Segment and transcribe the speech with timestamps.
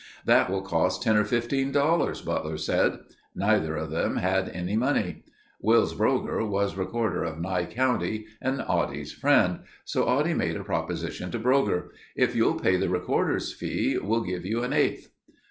[0.25, 3.01] "That will cost ten or fifteen dollars," Butler said.
[3.35, 5.21] Neither of them had any money.
[5.63, 11.29] Wils Brougher was recorder of Nye county and Oddie's friend, so Oddie made a proposition
[11.29, 11.89] to Brougher.
[12.15, 15.11] "If you'll pay the recorder's fees we'll give you an eighth."